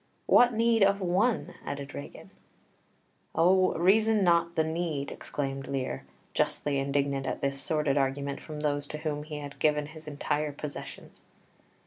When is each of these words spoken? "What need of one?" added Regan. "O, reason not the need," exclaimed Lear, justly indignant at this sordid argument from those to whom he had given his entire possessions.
"What 0.25 0.51
need 0.53 0.81
of 0.81 0.99
one?" 0.99 1.53
added 1.63 1.93
Regan. 1.93 2.31
"O, 3.35 3.73
reason 3.73 4.23
not 4.23 4.55
the 4.55 4.63
need," 4.63 5.11
exclaimed 5.11 5.67
Lear, 5.67 6.05
justly 6.33 6.79
indignant 6.79 7.27
at 7.27 7.41
this 7.41 7.61
sordid 7.61 7.99
argument 7.99 8.41
from 8.41 8.61
those 8.61 8.87
to 8.87 8.97
whom 8.97 9.21
he 9.21 9.37
had 9.37 9.59
given 9.59 9.85
his 9.85 10.07
entire 10.07 10.53
possessions. 10.53 11.21